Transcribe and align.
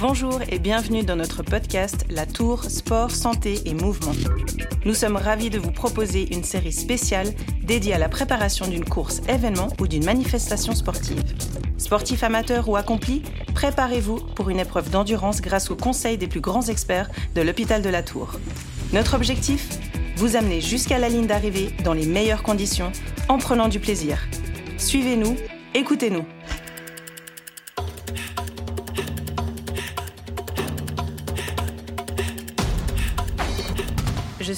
Bonjour 0.00 0.40
et 0.48 0.60
bienvenue 0.60 1.02
dans 1.02 1.16
notre 1.16 1.42
podcast 1.42 2.06
La 2.08 2.24
Tour 2.24 2.62
Sport, 2.62 3.10
Santé 3.10 3.62
et 3.64 3.74
Mouvement. 3.74 4.12
Nous 4.84 4.94
sommes 4.94 5.16
ravis 5.16 5.50
de 5.50 5.58
vous 5.58 5.72
proposer 5.72 6.32
une 6.32 6.44
série 6.44 6.72
spéciale 6.72 7.34
dédiée 7.64 7.94
à 7.94 7.98
la 7.98 8.08
préparation 8.08 8.68
d'une 8.68 8.84
course 8.84 9.20
événement 9.28 9.66
ou 9.80 9.88
d'une 9.88 10.04
manifestation 10.04 10.76
sportive. 10.76 11.24
Sportifs 11.78 12.22
amateurs 12.22 12.68
ou 12.68 12.76
accomplis, 12.76 13.22
préparez-vous 13.54 14.20
pour 14.36 14.50
une 14.50 14.60
épreuve 14.60 14.88
d'endurance 14.88 15.40
grâce 15.40 15.68
aux 15.68 15.76
conseils 15.76 16.16
des 16.16 16.28
plus 16.28 16.40
grands 16.40 16.68
experts 16.68 17.10
de 17.34 17.42
l'hôpital 17.42 17.82
de 17.82 17.88
la 17.88 18.04
Tour. 18.04 18.38
Notre 18.92 19.14
objectif 19.14 19.68
Vous 20.16 20.36
amener 20.36 20.60
jusqu'à 20.60 20.98
la 20.98 21.08
ligne 21.08 21.26
d'arrivée 21.26 21.70
dans 21.82 21.92
les 21.92 22.06
meilleures 22.06 22.44
conditions 22.44 22.92
en 23.28 23.38
prenant 23.38 23.66
du 23.66 23.80
plaisir. 23.80 24.28
Suivez-nous, 24.76 25.34
écoutez-nous. 25.74 26.24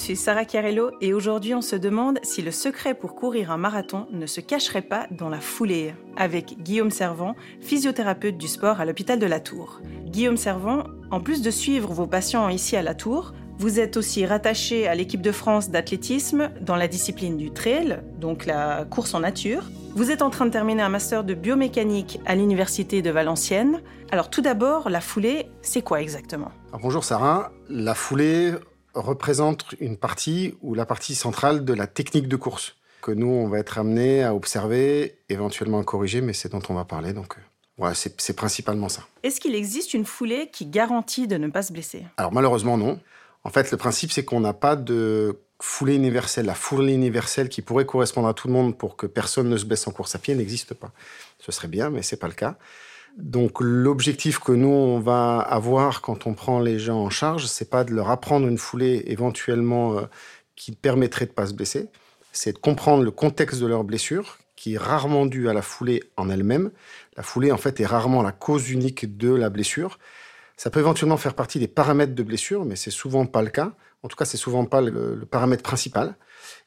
Suis 0.01 0.15
Sarah 0.15 0.45
Chiarello 0.45 0.89
et 0.99 1.13
aujourd'hui 1.13 1.53
on 1.53 1.61
se 1.61 1.75
demande 1.75 2.17
si 2.23 2.41
le 2.41 2.49
secret 2.49 2.95
pour 2.95 3.13
courir 3.13 3.51
un 3.51 3.57
marathon 3.57 4.07
ne 4.11 4.25
se 4.25 4.41
cacherait 4.41 4.81
pas 4.81 5.05
dans 5.11 5.29
la 5.29 5.39
foulée, 5.39 5.93
avec 6.17 6.57
Guillaume 6.63 6.89
Servant, 6.89 7.35
physiothérapeute 7.59 8.35
du 8.35 8.47
sport 8.47 8.81
à 8.81 8.85
l'hôpital 8.85 9.19
de 9.19 9.27
la 9.27 9.39
Tour. 9.39 9.79
Guillaume 10.07 10.37
Servant, 10.37 10.85
en 11.11 11.19
plus 11.19 11.43
de 11.43 11.51
suivre 11.51 11.93
vos 11.93 12.07
patients 12.07 12.49
ici 12.49 12.75
à 12.75 12.81
la 12.81 12.95
Tour, 12.95 13.33
vous 13.59 13.79
êtes 13.79 13.95
aussi 13.95 14.25
rattaché 14.25 14.87
à 14.87 14.95
l'équipe 14.95 15.21
de 15.21 15.31
France 15.31 15.69
d'athlétisme 15.69 16.49
dans 16.61 16.77
la 16.77 16.87
discipline 16.87 17.37
du 17.37 17.51
trail, 17.51 18.01
donc 18.19 18.47
la 18.47 18.85
course 18.89 19.13
en 19.13 19.19
nature. 19.19 19.69
Vous 19.93 20.09
êtes 20.09 20.23
en 20.23 20.31
train 20.31 20.47
de 20.47 20.51
terminer 20.51 20.81
un 20.81 20.89
master 20.89 21.23
de 21.23 21.35
biomécanique 21.35 22.19
à 22.25 22.33
l'université 22.33 23.03
de 23.03 23.11
Valenciennes. 23.11 23.83
Alors 24.09 24.31
tout 24.31 24.41
d'abord, 24.41 24.89
la 24.89 24.99
foulée, 24.99 25.51
c'est 25.61 25.83
quoi 25.83 26.01
exactement? 26.01 26.49
Bonjour 26.81 27.03
Sarah, 27.03 27.51
la 27.69 27.93
foulée 27.93 28.53
représente 28.93 29.65
une 29.79 29.97
partie 29.97 30.55
ou 30.61 30.73
la 30.73 30.85
partie 30.85 31.15
centrale 31.15 31.65
de 31.65 31.73
la 31.73 31.87
technique 31.87 32.27
de 32.27 32.35
course 32.35 32.75
que 33.01 33.11
nous, 33.11 33.27
on 33.27 33.47
va 33.47 33.59
être 33.59 33.77
amené 33.77 34.23
à 34.23 34.33
observer, 34.33 35.17
éventuellement 35.27 35.79
à 35.79 35.83
corriger, 35.83 36.21
mais 36.21 36.33
c'est 36.33 36.51
dont 36.51 36.61
on 36.69 36.73
va 36.73 36.85
parler. 36.85 37.13
Donc, 37.13 37.35
euh, 37.37 37.83
ouais, 37.83 37.93
c'est 37.95 38.35
principalement 38.35 38.89
ça. 38.89 39.07
Est-ce 39.23 39.41
qu'il 39.41 39.55
existe 39.55 39.93
une 39.93 40.05
foulée 40.05 40.49
qui 40.53 40.67
garantit 40.67 41.27
de 41.27 41.37
ne 41.37 41.47
pas 41.47 41.63
se 41.63 41.73
blesser? 41.73 42.05
Alors, 42.17 42.31
malheureusement, 42.31 42.77
non. 42.77 42.99
En 43.43 43.49
fait, 43.49 43.71
le 43.71 43.77
principe, 43.77 44.11
c'est 44.11 44.23
qu'on 44.23 44.39
n'a 44.39 44.53
pas 44.53 44.75
de 44.75 45.39
foulée 45.59 45.95
universelle. 45.95 46.45
La 46.45 46.53
foulée 46.53 46.93
universelle 46.93 47.49
qui 47.49 47.61
pourrait 47.61 47.85
correspondre 47.85 48.27
à 48.27 48.33
tout 48.33 48.47
le 48.47 48.53
monde 48.53 48.77
pour 48.77 48.95
que 48.95 49.07
personne 49.07 49.49
ne 49.49 49.57
se 49.57 49.65
blesse 49.65 49.87
en 49.87 49.91
course 49.91 50.15
à 50.15 50.19
pied 50.19 50.35
n'existe 50.35 50.73
pas. 50.73 50.91
Ce 51.39 51.51
serait 51.51 51.67
bien, 51.67 51.89
mais 51.89 52.03
c'est 52.03 52.17
pas 52.17 52.27
le 52.27 52.33
cas. 52.33 52.57
Donc 53.17 53.59
l'objectif 53.59 54.39
que 54.39 54.51
nous 54.51 54.69
on 54.69 54.99
va 54.99 55.39
avoir 55.39 56.01
quand 56.01 56.27
on 56.27 56.33
prend 56.33 56.59
les 56.59 56.79
gens 56.79 56.99
en 56.99 57.09
charge, 57.09 57.45
c'est 57.45 57.69
pas 57.69 57.83
de 57.83 57.93
leur 57.93 58.09
apprendre 58.09 58.47
une 58.47 58.57
foulée 58.57 59.03
éventuellement 59.07 59.97
euh, 59.97 60.01
qui 60.55 60.71
permettrait 60.71 61.25
de 61.25 61.31
pas 61.31 61.47
se 61.47 61.53
blesser, 61.53 61.87
c'est 62.31 62.53
de 62.53 62.57
comprendre 62.57 63.03
le 63.03 63.11
contexte 63.11 63.59
de 63.61 63.67
leur 63.67 63.83
blessure 63.83 64.37
qui 64.55 64.75
est 64.75 64.77
rarement 64.77 65.25
due 65.25 65.49
à 65.49 65.53
la 65.53 65.63
foulée 65.63 66.03
en 66.17 66.29
elle-même. 66.29 66.69
La 67.17 67.23
foulée 67.23 67.51
en 67.51 67.57
fait 67.57 67.79
est 67.79 67.85
rarement 67.85 68.21
la 68.21 68.31
cause 68.31 68.69
unique 68.69 69.17
de 69.17 69.33
la 69.33 69.49
blessure. 69.49 69.97
Ça 70.55 70.69
peut 70.69 70.79
éventuellement 70.79 71.17
faire 71.17 71.33
partie 71.33 71.57
des 71.57 71.67
paramètres 71.67 72.13
de 72.13 72.21
blessure, 72.23 72.63
mais 72.63 72.75
c'est 72.75 72.91
souvent 72.91 73.25
pas 73.25 73.41
le 73.41 73.49
cas. 73.49 73.73
En 74.03 74.07
tout 74.07 74.15
cas, 74.15 74.25
c'est 74.25 74.37
souvent 74.37 74.65
pas 74.65 74.81
le, 74.81 75.15
le 75.15 75.25
paramètre 75.25 75.63
principal. 75.63 76.15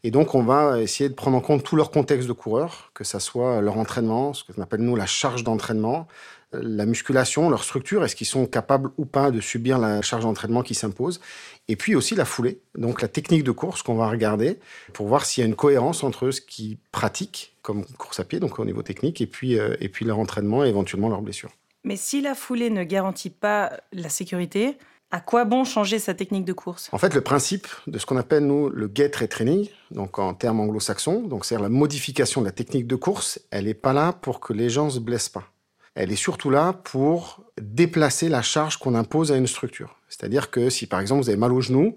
Et 0.05 0.11
donc, 0.11 0.35
on 0.35 0.43
va 0.43 0.81
essayer 0.81 1.09
de 1.09 1.15
prendre 1.15 1.37
en 1.37 1.41
compte 1.41 1.65
tout 1.65 1.77
leur 1.77 1.91
contexte 1.91 2.29
de 2.29 2.33
coureur, 2.35 2.91
que 2.93 3.05
ça 3.05 3.19
soit 3.19 3.63
leur 3.63 3.79
entraînement, 3.79 4.35
ce 4.35 4.45
qu'on 4.45 4.61
appelle 4.61 4.83
nous 4.83 4.97
la 4.97 5.07
charge 5.07 5.45
d'entraînement, 5.45 6.07
la 6.53 6.87
musculation, 6.87 7.49
leur 7.49 7.65
structure, 7.65 8.05
est-ce 8.05 8.15
qu'ils 8.15 8.27
sont 8.27 8.47
capables 8.47 8.91
ou 8.99 9.07
pas 9.07 9.31
de 9.31 9.41
subir 9.41 9.79
la 9.79 10.03
charge 10.03 10.25
d'entraînement 10.25 10.63
qui 10.63 10.75
s'impose, 10.75 11.21
et 11.69 11.77
puis 11.77 11.95
aussi 11.95 12.15
la 12.15 12.27
foulée, 12.27 12.61
donc 12.77 13.03
la 13.03 13.09
technique 13.09 13.45
de 13.45 13.51
course 13.51 13.83
qu'on 13.83 13.95
va 13.95 14.09
regarder 14.09 14.59
pour 14.93 15.09
voir 15.09 15.25
s'il 15.25 15.43
y 15.43 15.45
a 15.45 15.49
une 15.49 15.57
cohérence 15.57 16.05
entre 16.05 16.31
ce 16.31 16.41
qu'ils 16.41 16.77
pratiquent 16.93 17.57
comme 17.63 17.85
course 17.99 18.21
à 18.21 18.25
pied, 18.25 18.41
donc 18.41 18.59
au 18.59 18.65
niveau 18.65 18.83
technique, 18.83 19.21
et 19.23 19.27
puis, 19.27 19.59
euh, 19.59 19.75
et 19.81 19.89
puis 19.89 20.05
leur 20.05 20.19
entraînement 20.19 20.65
et 20.65 20.69
éventuellement 20.69 21.09
leur 21.09 21.23
blessure. 21.23 21.51
Mais 21.83 21.97
si 21.97 22.21
la 22.21 22.35
foulée 22.35 22.71
ne 22.71 22.85
garantit 22.85 23.31
pas 23.31 23.73
la 23.93 24.09
sécurité, 24.11 24.77
à 25.11 25.21
quoi 25.21 25.45
bon 25.45 25.65
changer 25.65 25.99
sa 25.99 26.15
technique 26.15 26.45
de 26.45 26.53
course? 26.53 26.89
En 26.93 26.99
fait, 26.99 27.15
le 27.15 27.21
principe 27.21 27.69
de 27.87 27.99
ce 27.99 28.07
qu'on 28.07 28.17
appelle, 28.17 28.47
nous, 28.47 28.69
le 28.69 28.91
get 28.93 29.13
retraining, 29.19 29.69
donc 29.91 30.19
en 30.19 30.35
termes 30.35 30.61
anglo-saxons, 30.61 31.29
c'est-à-dire 31.43 31.63
la 31.63 31.69
modification 31.69 32.41
de 32.41 32.47
la 32.47 32.53
technique 32.53 32.87
de 32.87 32.97
course, 32.97 33.39
elle 33.51 33.67
n'est 33.67 33.75
pas 33.75 33.93
là 33.93 34.13
pour 34.13 34.41
que 34.41 34.53
les 34.53 34.71
gens 34.71 34.91
se 34.91 34.99
blessent 34.99 35.29
pas. 35.29 35.45
Elle 35.95 36.11
est 36.11 36.17
surtout 36.17 36.51
là 36.51 36.73
pour 36.73 37.45
déplacer 37.61 38.29
la 38.29 38.43
charge 38.43 38.79
qu'on 38.79 38.97
impose 38.97 39.31
à 39.31 39.37
une 39.37 39.47
structure. 39.47 39.97
C'est-à-dire 40.09 40.51
que 40.51 40.69
si, 40.69 40.87
par 40.87 40.99
exemple, 40.99 41.23
vous 41.23 41.29
avez 41.29 41.39
mal 41.39 41.53
au 41.53 41.61
genou 41.61 41.97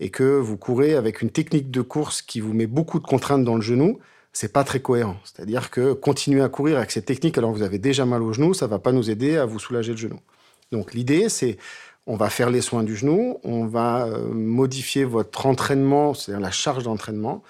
et 0.00 0.10
que 0.10 0.38
vous 0.38 0.58
courez 0.58 0.94
avec 0.94 1.22
une 1.22 1.30
technique 1.30 1.70
de 1.70 1.80
course 1.80 2.20
qui 2.20 2.40
vous 2.40 2.52
met 2.52 2.66
beaucoup 2.66 2.98
de 2.98 3.06
contraintes 3.06 3.44
dans 3.44 3.56
le 3.56 3.62
genou, 3.62 3.98
c'est 4.34 4.52
pas 4.52 4.64
très 4.64 4.80
cohérent. 4.80 5.16
C'est-à-dire 5.24 5.70
que 5.70 5.94
continuer 5.94 6.42
à 6.42 6.50
courir 6.50 6.76
avec 6.76 6.90
cette 6.90 7.06
technique 7.06 7.38
alors 7.38 7.52
que 7.52 7.56
vous 7.56 7.64
avez 7.64 7.78
déjà 7.78 8.04
mal 8.04 8.22
au 8.22 8.34
genou, 8.34 8.52
ça 8.52 8.66
va 8.66 8.78
pas 8.78 8.92
nous 8.92 9.10
aider 9.10 9.38
à 9.38 9.46
vous 9.46 9.58
soulager 9.58 9.92
le 9.92 9.98
genou. 9.98 10.20
Donc 10.70 10.92
l'idée, 10.92 11.30
c'est 11.30 11.56
on 12.08 12.16
va 12.16 12.30
faire 12.30 12.48
les 12.48 12.62
soins 12.62 12.82
du 12.82 12.96
genou, 12.96 13.38
on 13.44 13.66
va 13.66 14.06
euh, 14.06 14.32
modifier 14.32 15.04
votre 15.04 15.44
entraînement, 15.44 16.14
c'est-à-dire 16.14 16.40
la 16.40 16.50
charge 16.50 16.84
d'entraînement. 16.84 17.42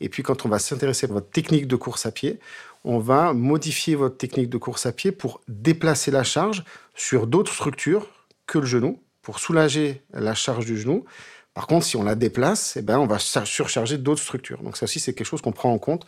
Et 0.00 0.08
puis 0.08 0.22
quand 0.22 0.46
on 0.46 0.48
va 0.48 0.60
s'intéresser 0.60 1.06
à 1.10 1.12
votre 1.12 1.28
technique 1.28 1.66
de 1.66 1.74
course 1.74 2.06
à 2.06 2.12
pied, 2.12 2.38
on 2.84 3.00
va 3.00 3.32
modifier 3.32 3.96
votre 3.96 4.16
technique 4.16 4.48
de 4.48 4.56
course 4.56 4.86
à 4.86 4.92
pied 4.92 5.10
pour 5.10 5.40
déplacer 5.48 6.12
la 6.12 6.22
charge 6.22 6.64
sur 6.94 7.26
d'autres 7.26 7.52
structures 7.52 8.06
que 8.46 8.58
le 8.58 8.66
genou, 8.66 9.00
pour 9.20 9.40
soulager 9.40 10.02
la 10.12 10.34
charge 10.34 10.64
du 10.64 10.78
genou. 10.78 11.04
Par 11.54 11.68
contre, 11.68 11.86
si 11.86 11.96
on 11.96 12.02
la 12.02 12.16
déplace, 12.16 12.76
eh 12.76 12.82
ben, 12.82 12.98
on 12.98 13.06
va 13.06 13.18
surcharger 13.20 13.96
d'autres 13.96 14.22
structures. 14.22 14.60
Donc 14.62 14.76
ça 14.76 14.84
aussi, 14.84 14.98
c'est 14.98 15.14
quelque 15.14 15.26
chose 15.26 15.40
qu'on 15.40 15.52
prend 15.52 15.72
en 15.72 15.78
compte 15.78 16.04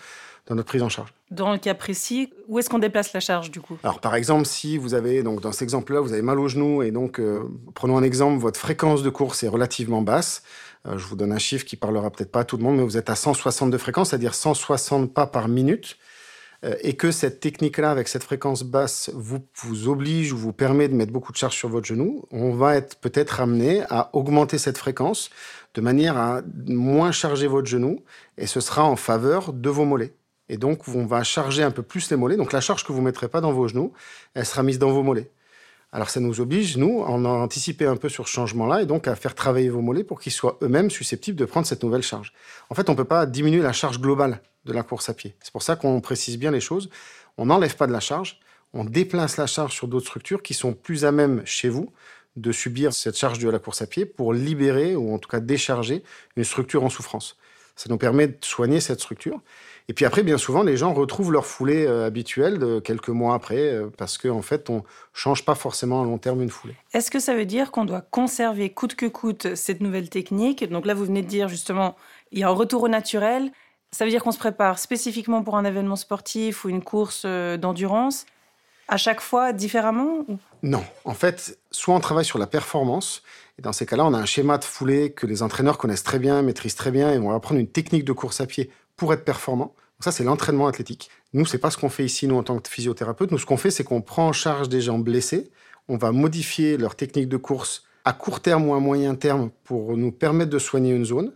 dans 0.47 0.55
notre 0.55 0.69
prise 0.69 0.83
en 0.83 0.89
charge. 0.89 1.13
Dans 1.31 1.53
le 1.53 1.59
cas 1.59 1.75
précis, 1.75 2.33
où 2.49 2.59
est-ce 2.59 2.69
qu'on 2.69 2.79
déplace 2.79 3.13
la 3.13 3.21
charge 3.21 3.51
du 3.51 3.61
coup? 3.61 3.79
Alors 3.83 4.01
par 4.01 4.15
exemple, 4.15 4.45
si 4.45 4.77
vous 4.77 4.95
avez 4.95 5.23
donc 5.23 5.41
dans 5.41 5.53
cet 5.53 5.63
exemple-là, 5.63 6.01
vous 6.01 6.13
avez 6.13 6.23
mal 6.23 6.39
au 6.39 6.49
genou 6.49 6.83
et 6.83 6.91
donc 6.91 7.19
euh, 7.19 7.43
prenons 7.75 7.97
un 7.97 8.03
exemple, 8.03 8.41
votre 8.41 8.59
fréquence 8.59 9.03
de 9.03 9.11
course 9.11 9.43
est 9.43 9.49
relativement 9.49 10.03
basse. 10.03 10.43
Euh, 10.87 10.99
je 10.99 11.07
vous 11.07 11.17
donne 11.17 11.33
un 11.33 11.39
chiffre 11.39 11.65
qui 11.65 11.77
parlera 11.77 12.11
peut-être 12.11 12.31
pas 12.31 12.41
à 12.41 12.45
tout 12.45 12.57
le 12.57 12.63
monde, 12.63 12.77
mais 12.77 12.85
vous 12.85 12.97
êtes 12.97 13.11
à 13.11 13.17
160 13.17 13.71
de 13.71 13.79
fréquence, 13.79 14.11
c'est-à-dire 14.11 14.35
160 14.35 15.13
pas 15.13 15.27
par 15.27 15.49
minute. 15.49 15.97
Euh, 16.65 16.75
et 16.81 16.95
que 16.95 17.11
cette 17.11 17.41
technique-là, 17.41 17.91
avec 17.91 18.09
cette 18.09 18.23
fréquence 18.23 18.63
basse, 18.63 19.11
vous, 19.15 19.41
vous 19.57 19.89
oblige 19.89 20.33
ou 20.33 20.39
vous 20.39 20.53
permet 20.53 20.89
de 20.89 20.95
mettre 20.95 21.13
beaucoup 21.13 21.33
de 21.33 21.37
charge 21.37 21.57
sur 21.57 21.69
votre 21.69 21.87
genou, 21.87 22.25
on 22.31 22.53
va 22.55 22.77
être 22.77 22.97
peut-être 22.97 23.41
amené 23.41 23.83
à 23.91 24.11
augmenter 24.15 24.59
cette 24.59 24.79
fréquence 24.79 25.31
de 25.75 25.81
manière 25.81 26.17
à 26.17 26.41
moins 26.67 27.13
charger 27.13 27.47
votre 27.47 27.69
genou, 27.69 28.03
et 28.39 28.47
ce 28.47 28.61
sera 28.61 28.85
en 28.85 28.97
faveur 28.97 29.53
de 29.53 29.69
vos 29.69 29.85
mollets. 29.85 30.15
Et 30.49 30.57
donc, 30.57 30.89
on 30.89 31.05
va 31.05 31.23
charger 31.23 31.63
un 31.63 31.71
peu 31.71 31.83
plus 31.83 32.11
les 32.11 32.17
mollets. 32.17 32.37
Donc, 32.37 32.53
la 32.53 32.61
charge 32.61 32.85
que 32.85 32.93
vous 32.93 33.01
ne 33.01 33.05
mettrez 33.05 33.29
pas 33.29 33.41
dans 33.41 33.53
vos 33.53 33.69
genoux, 33.69 33.93
elle 34.35 34.47
sera 34.47 34.63
mise 34.63 34.79
dans 34.79 34.91
vos 34.91 35.03
mollets. 35.03 35.31
Alors, 35.93 36.09
ça 36.09 36.21
nous 36.21 36.41
oblige, 36.41 36.77
nous, 36.77 37.03
à 37.05 37.09
anticiper 37.09 37.85
un 37.87 37.97
peu 37.97 38.09
sur 38.09 38.27
ce 38.27 38.33
changement-là 38.33 38.83
et 38.83 38.87
donc 38.87 39.07
à 39.07 39.15
faire 39.17 39.35
travailler 39.35 39.69
vos 39.69 39.81
mollets 39.81 40.05
pour 40.05 40.21
qu'ils 40.21 40.33
soient 40.33 40.59
eux-mêmes 40.63 40.91
susceptibles 40.91 41.39
de 41.39 41.45
prendre 41.45 41.67
cette 41.67 41.83
nouvelle 41.83 42.03
charge. 42.03 42.33
En 42.71 42.75
fait, 42.75 42.89
on 42.89 42.93
ne 42.93 42.97
peut 42.97 43.05
pas 43.05 43.27
diminuer 43.27 43.63
la 43.63 43.73
charge 43.73 44.01
globale 44.01 44.41
de 44.67 44.73
la 44.73 44.83
course 44.83 45.09
à 45.09 45.15
pied. 45.15 45.35
C'est 45.41 45.53
pour 45.53 45.63
ça 45.63 45.77
qu'on 45.77 46.01
précise 46.01 46.39
bien 46.39 46.51
les 46.51 46.61
choses. 46.61 46.91
On 47.39 47.47
n'enlève 47.47 47.77
pas 47.77 47.87
de 47.87 47.93
la 47.93 48.01
charge, 48.01 48.41
on 48.75 48.85
déplace 48.85 49.37
la 49.37 49.47
charge 49.47 49.73
sur 49.73 49.89
d'autres 49.89 50.07
structures 50.07 50.43
qui 50.43 50.55
sont 50.55 50.75
plus 50.75 51.05
à 51.05 51.13
même 51.13 51.43
chez 51.45 51.69
vous 51.69 51.93
de 52.37 52.53
subir 52.53 52.93
cette 52.93 53.17
charge 53.17 53.39
de 53.39 53.49
la 53.49 53.59
course 53.59 53.81
à 53.81 53.87
pied 53.87 54.05
pour 54.05 54.35
libérer 54.35 54.95
ou 54.95 55.15
en 55.15 55.19
tout 55.19 55.29
cas 55.29 55.41
décharger 55.41 56.03
une 56.37 56.45
structure 56.45 56.85
en 56.85 56.91
souffrance. 56.91 57.37
Ça 57.77 57.91
nous 57.91 57.99
permet 57.99 58.29
de 58.29 58.37
soigner 58.41 58.81
cette 58.81 59.01
structure. 59.01 59.41
Et 59.89 59.93
puis 59.93 60.05
après, 60.05 60.23
bien 60.23 60.39
souvent, 60.39 60.63
les 60.63 60.77
gens 60.77 60.93
retrouvent 60.95 61.31
leur 61.31 61.47
foulée 61.47 61.87
euh, 61.87 62.07
habituelle 62.07 62.59
de 62.59 62.81
quelques 62.81 63.11
mois 63.11 63.35
après, 63.35 63.75
euh, 63.75 63.89
parce 63.97 64.19
qu'en 64.19 64.39
en 64.39 64.43
fait, 64.43 64.69
on 64.69 64.83
change 65.13 65.45
pas 65.45 65.55
forcément 65.55 66.03
à 66.03 66.05
long 66.05 66.19
terme 66.19 66.43
une 66.43 66.51
foulée. 66.51 66.75
Est-ce 66.93 67.11
que 67.11 67.21
ça 67.21 67.35
veut 67.35 67.45
dire 67.45 67.71
qu'on 67.71 67.85
doit 67.85 68.01
conserver 68.01 68.71
coûte 68.71 68.97
que 68.97 69.07
coûte 69.07 69.55
cette 69.55 69.81
nouvelle 69.81 70.09
technique? 70.09 70.69
Donc 70.69 70.87
là, 70.87 70.95
vous 70.95 71.05
venez 71.05 71.23
de 71.23 71.29
dire 71.29 71.49
justement, 71.49 71.97
il 72.33 72.41
y 72.41 72.43
a 72.43 72.49
un 72.49 72.53
retour 72.53 72.83
au 72.83 72.89
naturel. 72.89 73.53
Ça 73.97 74.05
veut 74.05 74.11
dire 74.11 74.23
qu'on 74.23 74.31
se 74.31 74.37
prépare 74.37 74.79
spécifiquement 74.79 75.43
pour 75.43 75.57
un 75.57 75.65
événement 75.65 75.97
sportif 75.97 76.67
ou 76.67 76.69
une 76.69 76.85
course 76.85 77.23
euh, 77.25 77.57
d'endurance, 77.57 78.27
à 78.89 78.99
chaque 78.99 79.23
fois 79.23 79.55
différemment 79.55 80.27
Non. 80.63 80.85
En 81.07 81.15
fait, 81.15 81.59
soit 81.71 81.95
on 81.95 82.01
travaille 82.01 82.27
sur 82.27 82.39
la 82.39 82.47
performance, 82.47 83.23
et 83.59 83.63
dans 83.63 83.73
ces 83.73 83.87
cas-là, 83.87 84.05
on 84.05 84.13
a 84.13 84.19
un 84.19 84.27
schéma 84.27 84.59
de 84.59 84.65
foulée 84.65 85.13
que 85.13 85.27
les 85.27 85.43
entraîneurs 85.43 85.79
connaissent 85.79 86.03
très 86.03 86.19
bien, 86.19 86.43
maîtrisent 86.43 86.75
très 86.75 86.91
bien, 86.91 87.11
et 87.11 87.17
vont 87.17 87.31
apprendre 87.31 87.59
une 87.59 87.69
technique 87.69 88.05
de 88.05 88.13
course 88.13 88.43
à 88.43 88.47
pied 88.47 88.71
pour 88.99 89.15
être 89.15 89.25
performant. 89.25 89.75
Ça, 90.01 90.13
c'est 90.13 90.25
l'entraînement 90.25 90.67
athlétique. 90.67 91.09
Nous, 91.33 91.47
c'est 91.47 91.57
pas 91.57 91.71
ce 91.71 91.79
qu'on 91.79 91.89
fait 91.89 92.05
ici, 92.05 92.27
nous, 92.27 92.37
en 92.37 92.43
tant 92.43 92.59
que 92.59 92.69
physiothérapeute. 92.69 93.31
Nous, 93.31 93.39
ce 93.39 93.47
qu'on 93.47 93.57
fait, 93.57 93.71
c'est 93.71 93.85
qu'on 93.85 94.03
prend 94.03 94.29
en 94.29 94.35
charge 94.35 94.69
des 94.69 94.83
gens 94.83 94.99
blessés. 94.99 95.51
On 95.89 95.97
va 95.97 96.13
modifier 96.13 96.77
leur 96.77 96.97
technique 96.97 97.31
de 97.31 97.39
course 97.39 97.85
à 98.05 98.13
court 98.13 98.41
terme 98.41 98.69
ou 98.69 98.75
à 98.75 98.79
moyen 98.79 99.15
terme 99.15 99.49
pour 99.65 99.97
nous 99.97 100.13
permettre 100.13 100.51
de 100.51 100.59
soigner 100.59 100.93
une 100.93 101.07
zone. 101.07 101.33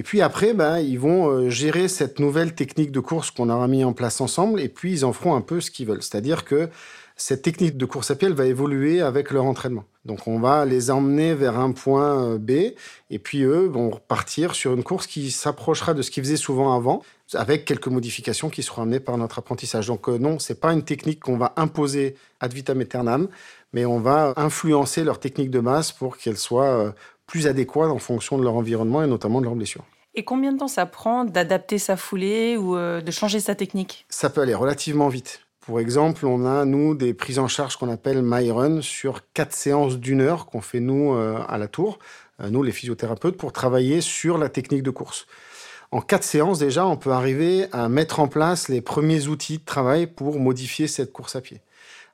Et 0.00 0.02
puis 0.02 0.22
après, 0.22 0.54
ben, 0.54 0.78
ils 0.78 0.98
vont 0.98 1.28
euh, 1.28 1.50
gérer 1.50 1.86
cette 1.86 2.20
nouvelle 2.20 2.54
technique 2.54 2.90
de 2.90 3.00
course 3.00 3.30
qu'on 3.30 3.50
aura 3.50 3.68
mis 3.68 3.84
en 3.84 3.92
place 3.92 4.22
ensemble, 4.22 4.58
et 4.58 4.70
puis 4.70 4.92
ils 4.92 5.04
en 5.04 5.12
feront 5.12 5.34
un 5.34 5.42
peu 5.42 5.60
ce 5.60 5.70
qu'ils 5.70 5.86
veulent. 5.86 6.02
C'est-à-dire 6.02 6.46
que 6.46 6.70
cette 7.16 7.42
technique 7.42 7.76
de 7.76 7.84
course 7.84 8.10
à 8.10 8.14
pied, 8.14 8.26
elle 8.26 8.34
va 8.34 8.46
évoluer 8.46 9.02
avec 9.02 9.30
leur 9.30 9.44
entraînement. 9.44 9.84
Donc 10.06 10.26
on 10.26 10.40
va 10.40 10.64
les 10.64 10.90
emmener 10.90 11.34
vers 11.34 11.58
un 11.58 11.72
point 11.72 12.24
euh, 12.24 12.38
B, 12.38 12.72
et 13.10 13.18
puis 13.18 13.42
eux 13.42 13.66
vont 13.66 13.90
repartir 13.90 14.54
sur 14.54 14.72
une 14.72 14.82
course 14.82 15.06
qui 15.06 15.30
s'approchera 15.30 15.92
de 15.92 16.00
ce 16.00 16.10
qu'ils 16.10 16.22
faisaient 16.22 16.38
souvent 16.38 16.74
avant, 16.74 17.02
avec 17.34 17.66
quelques 17.66 17.88
modifications 17.88 18.48
qui 18.48 18.62
seront 18.62 18.80
amenées 18.80 19.00
par 19.00 19.18
notre 19.18 19.38
apprentissage. 19.38 19.88
Donc 19.88 20.08
euh, 20.08 20.16
non, 20.16 20.38
c'est 20.38 20.60
pas 20.60 20.72
une 20.72 20.82
technique 20.82 21.20
qu'on 21.20 21.36
va 21.36 21.52
imposer 21.56 22.14
ad 22.40 22.54
vitam 22.54 22.80
aeternam, 22.80 23.28
mais 23.74 23.84
on 23.84 24.00
va 24.00 24.32
influencer 24.36 25.04
leur 25.04 25.20
technique 25.20 25.50
de 25.50 25.60
base 25.60 25.92
pour 25.92 26.16
qu'elle 26.16 26.38
soit 26.38 26.64
euh, 26.64 26.90
plus 27.30 27.46
adéquate 27.46 27.90
en 27.90 27.98
fonction 27.98 28.36
de 28.36 28.42
leur 28.42 28.54
environnement 28.54 29.02
et 29.02 29.06
notamment 29.06 29.40
de 29.40 29.46
leurs 29.46 29.54
blessures. 29.54 29.84
Et 30.14 30.24
combien 30.24 30.52
de 30.52 30.58
temps 30.58 30.68
ça 30.68 30.84
prend 30.86 31.24
d'adapter 31.24 31.78
sa 31.78 31.96
foulée 31.96 32.56
ou 32.56 32.76
de 32.76 33.10
changer 33.12 33.38
sa 33.38 33.54
technique? 33.54 34.04
Ça 34.08 34.28
peut 34.28 34.40
aller 34.40 34.54
relativement 34.54 35.08
vite. 35.08 35.40
Pour 35.60 35.78
exemple, 35.78 36.24
on 36.26 36.46
a, 36.46 36.64
nous, 36.64 36.94
des 36.94 37.12
prises 37.12 37.38
en 37.38 37.46
charge 37.46 37.76
qu'on 37.76 37.90
appelle 37.90 38.22
MyRun 38.22 38.80
sur 38.80 39.20
quatre 39.34 39.52
séances 39.52 39.98
d'une 39.98 40.22
heure 40.22 40.46
qu'on 40.46 40.62
fait, 40.62 40.80
nous, 40.80 41.12
euh, 41.12 41.38
à 41.48 41.58
la 41.58 41.68
tour, 41.68 41.98
euh, 42.40 42.48
nous, 42.48 42.62
les 42.62 42.72
physiothérapeutes, 42.72 43.36
pour 43.36 43.52
travailler 43.52 44.00
sur 44.00 44.38
la 44.38 44.48
technique 44.48 44.82
de 44.82 44.90
course. 44.90 45.26
En 45.92 46.00
quatre 46.00 46.24
séances, 46.24 46.58
déjà, 46.58 46.86
on 46.86 46.96
peut 46.96 47.12
arriver 47.12 47.66
à 47.72 47.90
mettre 47.90 48.20
en 48.20 48.26
place 48.26 48.68
les 48.68 48.80
premiers 48.80 49.28
outils 49.28 49.58
de 49.58 49.64
travail 49.64 50.06
pour 50.06 50.40
modifier 50.40 50.88
cette 50.88 51.12
course 51.12 51.36
à 51.36 51.42
pied. 51.42 51.60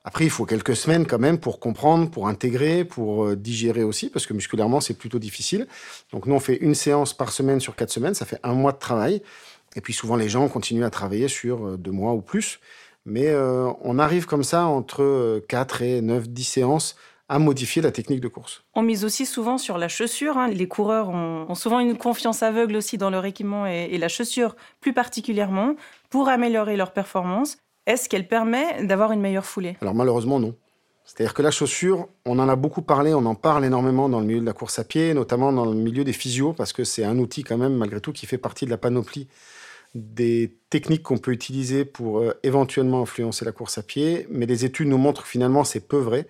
Après, 0.07 0.23
il 0.23 0.29
faut 0.29 0.45
quelques 0.45 0.77
semaines 0.77 1.05
quand 1.05 1.19
même 1.19 1.37
pour 1.37 1.59
comprendre, 1.59 2.09
pour 2.09 2.29
intégrer, 2.29 2.85
pour 2.85 3.25
euh, 3.25 3.35
digérer 3.35 3.83
aussi, 3.83 4.09
parce 4.09 4.25
que 4.25 4.33
musculairement, 4.33 4.79
c'est 4.79 4.93
plutôt 4.93 5.19
difficile. 5.19 5.67
Donc, 6.13 6.27
nous, 6.27 6.33
on 6.33 6.39
fait 6.39 6.55
une 6.55 6.75
séance 6.75 7.13
par 7.13 7.33
semaine 7.33 7.59
sur 7.59 7.75
quatre 7.75 7.91
semaines, 7.91 8.13
ça 8.13 8.25
fait 8.25 8.39
un 8.41 8.53
mois 8.53 8.71
de 8.71 8.77
travail. 8.77 9.21
Et 9.75 9.81
puis, 9.81 9.91
souvent, 9.91 10.15
les 10.15 10.29
gens 10.29 10.47
continuent 10.47 10.85
à 10.85 10.89
travailler 10.89 11.27
sur 11.27 11.77
deux 11.77 11.91
mois 11.91 12.13
ou 12.13 12.21
plus. 12.21 12.61
Mais 13.03 13.27
euh, 13.27 13.69
on 13.81 13.99
arrive 13.99 14.27
comme 14.27 14.45
ça 14.45 14.67
entre 14.67 15.43
4 15.49 15.81
et 15.81 16.01
9, 16.01 16.29
10 16.29 16.43
séances 16.45 16.95
à 17.27 17.37
modifier 17.37 17.81
la 17.81 17.91
technique 17.91 18.21
de 18.21 18.29
course. 18.29 18.63
On 18.75 18.83
mise 18.83 19.03
aussi 19.03 19.25
souvent 19.25 19.57
sur 19.57 19.77
la 19.77 19.89
chaussure. 19.89 20.37
Hein. 20.37 20.47
Les 20.47 20.69
coureurs 20.69 21.09
ont, 21.09 21.53
souvent 21.53 21.79
une 21.79 21.97
confiance 21.97 22.43
aveugle 22.43 22.77
aussi 22.77 22.97
dans 22.97 23.09
leur 23.09 23.25
équipement 23.25 23.65
et, 23.67 23.97
la 23.97 24.07
chaussure 24.07 24.55
plus 24.79 24.93
particulièrement 24.93 25.75
pour 26.09 26.29
améliorer 26.29 26.77
leur 26.77 26.93
performance. 26.93 27.57
Est-ce 27.87 28.09
qu'elle 28.09 28.27
permet 28.27 28.83
d'avoir 28.83 29.13
une 29.13 29.21
meilleure 29.21 29.45
foulée? 29.45 29.77
Alors 29.81 29.95
malheureusement 29.95 30.39
non. 30.39 30.53
C'est-à-dire 31.05 31.33
que 31.33 31.41
la 31.41 31.51
chaussure, 31.51 32.09
on 32.25 32.37
en 32.37 32.49
a 32.49 32.57
beaucoup 32.57 32.81
parlé, 32.81 33.13
on 33.13 33.25
en 33.25 33.33
parle 33.33 33.63
énormément 33.63 34.09
dans 34.09 34.19
le 34.19 34.25
milieu 34.25 34.41
de 34.41 34.45
la 34.45 34.51
course 34.51 34.77
à 34.77 34.83
pied, 34.83 35.13
notamment 35.13 35.53
dans 35.53 35.63
le 35.63 35.73
milieu 35.73 36.03
des 36.03 36.11
physios, 36.11 36.51
parce 36.51 36.73
que 36.73 36.83
c'est 36.83 37.05
un 37.05 37.17
outil 37.17 37.43
quand 37.43 37.57
même 37.57 37.75
malgré 37.75 38.01
tout 38.01 38.11
qui 38.11 38.25
fait 38.25 38.37
partie 38.37 38.65
de 38.65 38.69
la 38.69 38.77
panoplie 38.77 39.29
des 39.95 40.57
techniques 40.69 41.03
qu'on 41.03 41.17
peut 41.17 41.31
utiliser 41.31 41.85
pour 41.85 42.19
euh, 42.19 42.37
éventuellement 42.43 43.01
influencer 43.03 43.45
la 43.45 43.53
course 43.53 43.77
à 43.77 43.83
pied, 43.83 44.27
mais 44.29 44.45
les 44.45 44.65
études 44.65 44.89
nous 44.89 44.97
montrent 44.97 45.23
que 45.23 45.29
finalement 45.29 45.63
c'est 45.63 45.79
peu 45.79 45.97
vrai. 45.97 46.27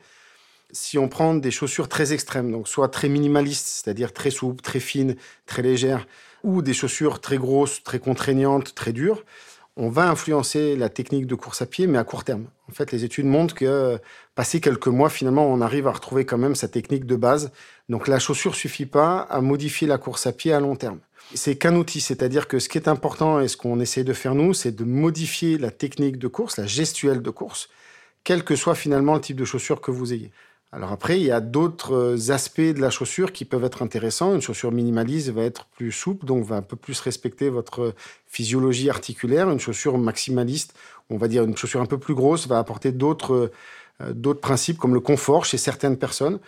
Si 0.72 1.00
on 1.00 1.10
prend 1.10 1.34
des 1.34 1.50
chaussures 1.50 1.90
très 1.90 2.14
extrêmes, 2.14 2.52
donc 2.52 2.68
soit 2.68 2.90
très 2.90 3.10
minimalistes, 3.10 3.66
c'est-à-dire 3.66 4.14
très 4.14 4.30
souples, 4.30 4.62
très 4.62 4.80
fines, 4.80 5.16
très 5.48 5.64
légères, 5.64 6.08
ou 6.44 6.62
des 6.62 6.74
chaussures 6.74 7.20
très 7.20 7.38
grosses, 7.38 7.82
très 7.84 7.98
contraignantes, 7.98 8.76
très 8.76 8.94
dures, 8.94 9.24
on 9.78 9.90
va 9.90 10.10
influencer 10.10 10.76
la 10.76 10.90
technique 10.90 11.28
de 11.28 11.36
course 11.36 11.62
à 11.62 11.68
pied, 11.68 11.86
mais 11.86 12.00
à 12.00 12.04
court 12.04 12.24
terme. 12.24 12.48
En 12.68 12.74
fait, 12.74 12.92
les 12.92 13.04
études 13.04 13.28
montrent 13.28 13.54
que 13.54 14.00
passé 14.34 14.60
quelques 14.60 14.88
mois, 14.88 15.10
finalement, 15.10 15.48
on 15.48 15.62
arrive 15.62 15.88
à 15.88 15.92
retrouver 15.92 16.26
quand 16.26 16.40
même 16.40 16.56
sa 16.56 16.68
technique 16.68 17.06
de 17.06 17.16
base. 17.16 17.52
Donc 17.88 18.08
la 18.08 18.18
chaussure 18.18 18.56
suffit 18.56 18.88
pas 18.88 19.20
à 19.20 19.40
modifier 19.40 19.88
la 19.88 20.00
course 20.00 20.26
à 20.26 20.32
pied 20.32 20.52
à 20.52 20.60
long 20.60 20.76
terme. 20.76 21.00
C'est 21.36 21.58
qu'un 21.58 21.76
outil, 21.76 22.02
c'est-à-dire 22.02 22.48
que 22.48 22.58
ce 22.58 22.70
qui 22.70 22.78
est 22.78 22.88
important 22.88 23.40
et 23.40 23.48
ce 23.48 23.56
qu'on 23.56 23.80
essaie 23.80 24.04
de 24.04 24.14
faire 24.14 24.34
nous, 24.34 24.54
c'est 24.54 24.76
de 24.76 24.84
modifier 24.84 25.58
la 25.58 25.72
technique 25.72 26.18
de 26.18 26.28
course, 26.28 26.58
la 26.58 26.66
gestuelle 26.66 27.22
de 27.22 27.30
course, 27.30 27.70
quel 28.24 28.44
que 28.44 28.56
soit 28.56 28.76
finalement 28.76 29.14
le 29.14 29.22
type 29.22 29.38
de 29.38 29.46
chaussure 29.46 29.80
que 29.80 29.92
vous 29.92 30.12
ayez. 30.14 30.32
Alors 30.72 30.92
après, 30.92 31.20
il 31.20 31.26
y 31.26 31.32
a 31.32 31.40
d'autres 31.40 31.94
euh, 31.94 32.32
aspects 32.32 32.60
de 32.60 32.80
la 32.80 32.90
chaussure 32.90 33.32
qui 33.32 33.46
peuvent 33.46 33.64
être 33.64 33.82
intéressants. 33.82 34.36
Une 34.36 34.42
chaussure 34.42 34.72
minimaliste 34.72 35.30
va 35.30 35.44
être 35.44 35.66
plus 35.66 35.92
souple, 35.92 36.26
donc 36.26 36.44
va 36.44 36.58
un 36.58 36.62
peu 36.62 36.76
plus 36.76 37.00
respecter 37.00 37.50
votre 37.50 37.94
physiologie 38.26 38.90
articulaire. 38.90 39.50
Une 39.50 39.60
chaussure 39.60 39.98
maximaliste, 39.98 40.74
on 41.10 41.18
va 41.18 41.30
dire 41.30 41.44
une 41.44 41.56
chaussure 41.56 41.82
un 41.82 41.86
peu 41.86 41.98
plus 41.98 42.16
grosse, 42.16 42.48
va 42.48 42.60
apporter 42.60 42.92
d'autres 42.92 43.52
euh, 44.02 44.14
d'autres 44.14 44.42
principes 44.42 44.78
comme 44.78 44.94
le 44.94 45.00
confort 45.00 45.46
chez 45.46 45.58
certaines 45.58 45.98
personnes. 45.98 46.40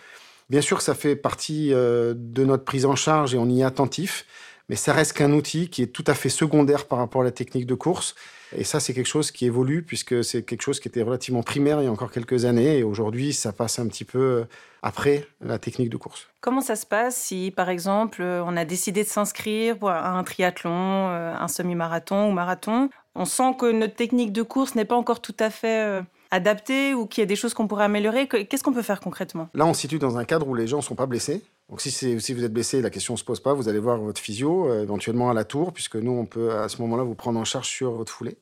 Bien 0.50 0.60
sûr, 0.60 0.82
ça 0.82 0.94
fait 0.94 1.16
partie 1.16 1.72
euh, 1.72 2.14
de 2.16 2.44
notre 2.44 2.64
prise 2.64 2.84
en 2.84 2.96
charge 2.96 3.34
et 3.34 3.38
on 3.38 3.48
y 3.48 3.60
est 3.60 3.64
attentif, 3.64 4.26
mais 4.70 4.76
ça 4.76 4.92
reste 4.92 5.14
qu'un 5.14 5.32
outil 5.32 5.68
qui 5.68 5.82
est 5.82 5.88
tout 5.88 6.04
à 6.06 6.14
fait 6.14 6.28
secondaire 6.28 6.86
par 6.86 7.00
rapport 7.00 7.22
à 7.22 7.24
la 7.24 7.32
technique 7.32 7.66
de 7.66 7.74
course. 7.74 8.14
Et 8.56 8.62
ça, 8.62 8.78
c'est 8.78 8.94
quelque 8.94 9.08
chose 9.08 9.32
qui 9.32 9.46
évolue 9.46 9.82
puisque 9.82 10.22
c'est 10.22 10.44
quelque 10.44 10.62
chose 10.62 10.78
qui 10.78 10.86
était 10.86 11.02
relativement 11.02 11.42
primaire 11.42 11.80
il 11.80 11.86
y 11.86 11.88
a 11.88 11.90
encore 11.90 12.12
quelques 12.12 12.44
années. 12.44 12.78
Et 12.78 12.84
aujourd'hui, 12.84 13.32
ça 13.32 13.52
passe 13.52 13.80
un 13.80 13.88
petit 13.88 14.04
peu 14.04 14.18
euh, 14.20 14.44
après 14.82 15.26
la 15.40 15.58
technique 15.58 15.90
de 15.90 15.96
course. 15.96 16.28
Comment 16.40 16.60
ça 16.60 16.76
se 16.76 16.86
passe 16.86 17.16
si, 17.16 17.52
par 17.54 17.68
exemple, 17.68 18.22
on 18.22 18.56
a 18.56 18.64
décidé 18.64 19.02
de 19.02 19.08
s'inscrire 19.08 19.76
à 19.84 20.16
un 20.16 20.22
triathlon, 20.22 20.70
euh, 21.08 21.34
un 21.36 21.48
semi-marathon 21.48 22.28
ou 22.28 22.32
marathon? 22.32 22.90
On 23.16 23.24
sent 23.24 23.56
que 23.58 23.72
notre 23.72 23.96
technique 23.96 24.32
de 24.32 24.42
course 24.42 24.76
n'est 24.76 24.84
pas 24.84 24.96
encore 24.96 25.20
tout 25.20 25.36
à 25.40 25.50
fait 25.50 25.84
euh, 25.84 26.02
adaptée 26.30 26.94
ou 26.94 27.06
qu'il 27.06 27.22
y 27.22 27.24
a 27.24 27.26
des 27.26 27.34
choses 27.34 27.54
qu'on 27.54 27.66
pourrait 27.66 27.86
améliorer. 27.86 28.28
Qu'est-ce 28.28 28.62
qu'on 28.62 28.72
peut 28.72 28.82
faire 28.82 29.00
concrètement? 29.00 29.48
Là, 29.52 29.66
on 29.66 29.74
se 29.74 29.80
situe 29.80 29.98
dans 29.98 30.16
un 30.16 30.24
cadre 30.24 30.46
où 30.46 30.54
les 30.54 30.68
gens 30.68 30.76
ne 30.76 30.82
sont 30.82 30.94
pas 30.94 31.06
blessés. 31.06 31.42
Donc 31.70 31.80
si, 31.80 32.16
vous 32.16 32.44
êtes 32.44 32.52
blessé, 32.52 32.82
la 32.82 32.90
question 32.90 33.14
ne 33.14 33.18
se 33.18 33.22
pose 33.22 33.38
pas, 33.38 33.54
vous 33.54 33.68
allez 33.68 33.78
voir 33.78 33.96
votre 33.98 34.20
physio, 34.20 34.68
euh, 34.68 34.82
éventuellement 34.82 35.30
à 35.30 35.34
la 35.34 35.44
tour, 35.44 35.72
puisque 35.72 35.94
nous, 35.94 36.10
on 36.10 36.26
peut 36.26 36.50
à 36.50 36.68
ce 36.68 36.82
moment-là 36.82 37.04
vous 37.04 37.14
prendre 37.14 37.38
en 37.38 37.44
charge 37.44 37.68
sur 37.68 37.92
votre 37.92 38.12
foulée. 38.12 38.38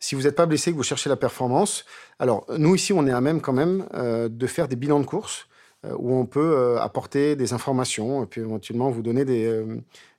Si 0.00 0.14
vous 0.14 0.22
n'êtes 0.22 0.36
pas 0.36 0.46
blessé, 0.46 0.72
que 0.72 0.76
vous 0.76 0.82
cherchez 0.82 1.10
la 1.10 1.16
performance, 1.16 1.84
alors 2.18 2.46
nous 2.56 2.74
ici, 2.74 2.94
on 2.94 3.06
est 3.06 3.12
à 3.12 3.20
même 3.20 3.42
quand 3.42 3.52
même 3.52 3.86
euh, 3.92 4.30
de 4.30 4.46
faire 4.46 4.68
des 4.68 4.76
bilans 4.76 5.00
de 5.00 5.04
course, 5.04 5.48
euh, 5.84 5.94
où 5.98 6.14
on 6.14 6.24
peut 6.24 6.78
apporter 6.80 7.36
des 7.36 7.52
informations, 7.52 8.24
et 8.24 8.26
puis 8.26 8.40
éventuellement 8.40 8.90
vous 8.90 9.02
donner 9.02 9.24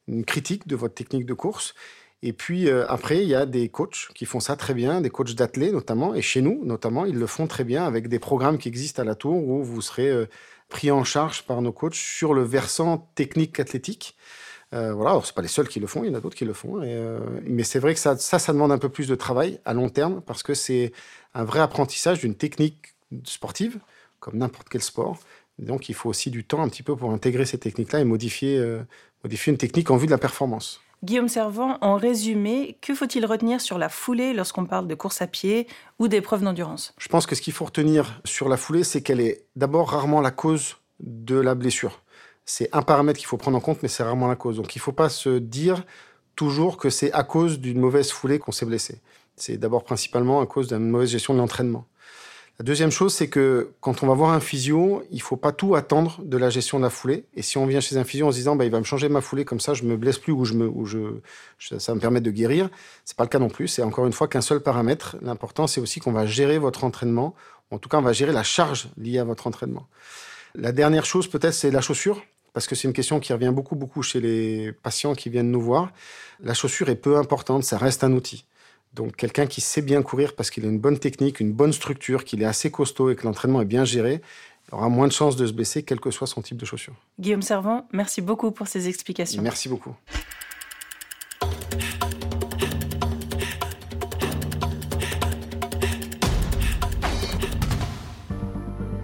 une 0.07 0.23
critique 0.23 0.67
de 0.67 0.75
votre 0.75 0.93
technique 0.93 1.25
de 1.25 1.33
course. 1.33 1.73
Et 2.23 2.33
puis 2.33 2.69
après, 2.69 3.21
il 3.21 3.27
y 3.27 3.35
a 3.35 3.45
des 3.45 3.69
coachs 3.69 4.09
qui 4.15 4.25
font 4.25 4.39
ça 4.39 4.55
très 4.55 4.73
bien, 4.73 5.01
des 5.01 5.09
coachs 5.09 5.33
d'athlètes 5.33 5.73
notamment, 5.73 6.15
et 6.15 6.21
chez 6.21 6.41
nous 6.41 6.63
notamment, 6.63 7.05
ils 7.05 7.17
le 7.17 7.27
font 7.27 7.47
très 7.47 7.63
bien 7.63 7.85
avec 7.85 8.07
des 8.07 8.19
programmes 8.19 8.57
qui 8.57 8.67
existent 8.67 9.01
à 9.01 9.05
la 9.05 9.15
tour 9.15 9.35
où 9.35 9.63
vous 9.63 9.81
serez 9.81 10.27
pris 10.69 10.91
en 10.91 11.03
charge 11.03 11.43
par 11.43 11.61
nos 11.61 11.71
coachs 11.71 11.95
sur 11.95 12.33
le 12.33 12.43
versant 12.43 13.09
technique 13.15 13.59
athlétique. 13.59 14.15
Euh, 14.73 14.93
voilà, 14.93 15.19
c'est 15.23 15.33
pas 15.33 15.41
les 15.41 15.47
seuls 15.47 15.67
qui 15.69 15.79
le 15.79 15.87
font, 15.87 16.03
il 16.03 16.11
y 16.11 16.13
en 16.13 16.17
a 16.17 16.19
d'autres 16.19 16.35
qui 16.35 16.45
le 16.45 16.53
font. 16.53 16.81
Euh, 16.81 17.19
mais 17.43 17.63
c'est 17.63 17.79
vrai 17.79 17.93
que 17.93 17.99
ça, 17.99 18.17
ça, 18.17 18.37
ça, 18.37 18.51
demande 18.51 18.71
un 18.71 18.77
peu 18.77 18.89
plus 18.89 19.07
de 19.07 19.15
travail 19.15 19.59
à 19.63 19.73
long 19.73 19.89
terme 19.89 20.21
parce 20.21 20.43
que 20.43 20.53
c'est 20.53 20.91
un 21.33 21.45
vrai 21.45 21.61
apprentissage 21.61 22.19
d'une 22.19 22.35
technique 22.35 22.95
sportive, 23.23 23.79
comme 24.19 24.37
n'importe 24.37 24.67
quel 24.69 24.81
sport. 24.81 25.19
Donc 25.57 25.89
il 25.89 25.95
faut 25.95 26.09
aussi 26.09 26.31
du 26.31 26.43
temps 26.43 26.61
un 26.61 26.69
petit 26.69 26.83
peu 26.83 26.95
pour 26.95 27.11
intégrer 27.11 27.45
ces 27.45 27.57
techniques-là 27.57 28.01
et 28.01 28.03
modifier, 28.03 28.57
euh, 28.57 28.81
modifier 29.23 29.51
une 29.51 29.57
technique 29.57 29.89
en 29.89 29.97
vue 29.97 30.05
de 30.05 30.11
la 30.11 30.17
performance. 30.17 30.81
Guillaume 31.03 31.29
Servant, 31.29 31.77
en 31.81 31.95
résumé, 31.95 32.77
que 32.81 32.95
faut-il 32.95 33.25
retenir 33.25 33.61
sur 33.61 33.77
la 33.77 33.87
foulée 33.87 34.33
lorsqu'on 34.33 34.65
parle 34.65 34.87
de 34.87 34.95
course 34.95 35.21
à 35.21 35.27
pied 35.27 35.67
ou 35.99 36.07
d'épreuves 36.07 36.41
d'endurance? 36.41 36.95
Je 36.97 37.07
pense 37.07 37.27
que 37.27 37.35
ce 37.35 37.41
qu'il 37.41 37.53
faut 37.53 37.65
retenir 37.65 38.19
sur 38.25 38.49
la 38.49 38.57
foulée, 38.57 38.83
c'est 38.83 39.01
qu'elle 39.01 39.19
est 39.19 39.45
d'abord 39.55 39.91
rarement 39.91 40.21
la 40.21 40.31
cause 40.31 40.77
de 40.99 41.35
la 41.35 41.53
blessure. 41.53 42.01
C'est 42.45 42.69
un 42.73 42.81
paramètre 42.81 43.19
qu'il 43.19 43.27
faut 43.27 43.37
prendre 43.37 43.57
en 43.57 43.61
compte, 43.61 43.83
mais 43.83 43.89
c'est 43.89 44.01
rarement 44.01 44.27
la 44.27 44.35
cause. 44.35 44.57
Donc 44.57 44.75
il 44.75 44.79
ne 44.79 44.81
faut 44.81 44.91
pas 44.91 45.09
se 45.09 45.37
dire 45.37 45.83
toujours 46.35 46.77
que 46.77 46.89
c'est 46.89 47.11
à 47.11 47.23
cause 47.23 47.59
d'une 47.59 47.79
mauvaise 47.79 48.11
foulée 48.11 48.39
qu'on 48.39 48.51
s'est 48.51 48.65
blessé. 48.65 49.01
C'est 49.35 49.57
d'abord 49.57 49.83
principalement 49.83 50.41
à 50.41 50.47
cause 50.47 50.67
d'une 50.67 50.89
mauvaise 50.89 51.09
gestion 51.09 51.35
de 51.35 51.39
l'entraînement. 51.39 51.85
La 52.59 52.63
deuxième 52.63 52.89
chose, 52.89 53.13
c'est 53.13 53.27
que 53.27 53.73
quand 53.81 54.01
on 54.01 54.07
va 54.07 54.15
voir 54.15 54.31
un 54.31 54.39
physio, 54.39 55.03
il 55.11 55.21
faut 55.21 55.35
pas 55.35 55.51
tout 55.51 55.75
attendre 55.75 56.19
de 56.23 56.37
la 56.37 56.49
gestion 56.49 56.79
de 56.79 56.83
la 56.83 56.89
foulée. 56.89 57.25
Et 57.35 57.43
si 57.43 57.59
on 57.59 57.67
vient 57.67 57.79
chez 57.79 57.97
un 57.97 58.03
physio 58.03 58.25
en 58.25 58.31
se 58.31 58.37
disant, 58.37 58.55
bah, 58.55 58.65
il 58.65 58.71
va 58.71 58.79
me 58.79 58.83
changer 58.83 59.09
ma 59.09 59.21
foulée 59.21 59.45
comme 59.45 59.59
ça, 59.59 59.75
je 59.75 59.83
me 59.83 59.95
blesse 59.95 60.17
plus 60.17 60.33
ou 60.33 60.43
je 60.43 60.55
me, 60.55 60.67
ou 60.67 60.87
je, 60.87 61.19
ça 61.59 61.93
me 61.93 61.99
permettre 61.99 62.25
de 62.25 62.31
guérir, 62.31 62.69
c'est 63.05 63.15
pas 63.15 63.25
le 63.25 63.29
cas 63.29 63.37
non 63.37 63.49
plus. 63.49 63.67
C'est 63.67 63.83
encore 63.83 64.07
une 64.07 64.13
fois 64.13 64.27
qu'un 64.27 64.41
seul 64.41 64.59
paramètre. 64.59 65.17
L'important, 65.21 65.67
c'est 65.67 65.79
aussi 65.79 65.99
qu'on 65.99 66.11
va 66.11 66.25
gérer 66.25 66.57
votre 66.57 66.83
entraînement. 66.83 67.35
En 67.69 67.77
tout 67.77 67.89
cas, 67.89 67.99
on 67.99 68.01
va 68.01 68.13
gérer 68.13 68.31
la 68.31 68.43
charge 68.43 68.89
liée 68.97 69.19
à 69.19 69.23
votre 69.23 69.45
entraînement. 69.45 69.85
La 70.55 70.71
dernière 70.71 71.05
chose, 71.05 71.27
peut-être, 71.27 71.53
c'est 71.53 71.69
la 71.69 71.81
chaussure. 71.81 72.23
Parce 72.53 72.65
que 72.65 72.73
c'est 72.73 72.87
une 72.87 72.93
question 72.93 73.19
qui 73.19 73.33
revient 73.33 73.51
beaucoup, 73.53 73.75
beaucoup 73.75 74.01
chez 74.01 74.19
les 74.19 74.71
patients 74.71 75.13
qui 75.13 75.29
viennent 75.29 75.51
nous 75.51 75.61
voir. 75.61 75.91
La 76.39 76.55
chaussure 76.55 76.89
est 76.89 76.95
peu 76.95 77.17
importante, 77.17 77.63
ça 77.63 77.77
reste 77.77 78.03
un 78.03 78.13
outil. 78.13 78.46
Donc 78.97 79.15
quelqu'un 79.15 79.45
qui 79.45 79.61
sait 79.61 79.83
bien 79.83 80.01
courir 80.01 80.35
parce 80.35 80.49
qu'il 80.49 80.65
a 80.65 80.67
une 80.67 80.79
bonne 80.79 80.97
technique, 80.97 81.39
une 81.39 81.53
bonne 81.53 81.71
structure, 81.71 82.25
qu'il 82.25 82.41
est 82.41 82.45
assez 82.45 82.71
costaud 82.71 83.11
et 83.11 83.15
que 83.15 83.25
l'entraînement 83.25 83.61
est 83.61 83.65
bien 83.65 83.85
géré, 83.85 84.21
aura 84.71 84.89
moins 84.89 85.07
de 85.07 85.11
chances 85.11 85.35
de 85.35 85.45
se 85.45 85.53
blesser, 85.53 85.83
quel 85.83 85.99
que 85.99 86.09
soit 86.09 86.25
son 86.25 86.41
type 86.41 86.57
de 86.57 86.65
chaussure. 86.65 86.95
Guillaume 87.19 87.43
Servant, 87.43 87.87
merci 87.93 88.21
beaucoup 88.21 88.51
pour 88.51 88.67
ces 88.67 88.89
explications. 88.89 89.41
Merci 89.41 89.69
beaucoup. 89.69 89.95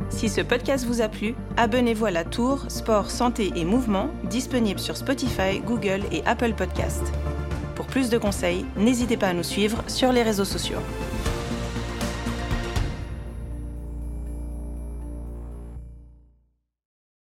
Si 0.10 0.30
ce 0.30 0.42
podcast 0.42 0.86
vous 0.86 1.02
a 1.02 1.08
plu, 1.08 1.36
abonnez-vous 1.58 2.06
à 2.06 2.12
la 2.12 2.24
Tour 2.24 2.66
Sport, 2.70 3.12
Santé 3.12 3.52
et 3.56 3.66
Mouvement, 3.66 4.10
disponible 4.24 4.80
sur 4.80 4.98
Spotify, 4.98 5.60
Google 5.60 6.02
et 6.12 6.24
Apple 6.26 6.54
Podcasts. 6.54 7.14
Plus 7.94 8.10
de 8.10 8.18
conseils, 8.18 8.66
n'hésitez 8.76 9.18
pas 9.18 9.28
à 9.28 9.34
nous 9.34 9.44
suivre 9.44 9.84
sur 9.86 10.12
les 10.12 10.24
réseaux 10.24 10.46
sociaux. 10.46 10.80